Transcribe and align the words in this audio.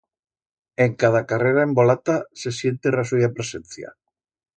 En 0.85 0.95
cada 0.95 1.27
carrera 1.27 1.61
embolata, 1.63 2.25
se 2.33 2.51
siente 2.51 2.89
ra 2.89 3.03
suya 3.11 3.31
presencia. 3.35 3.93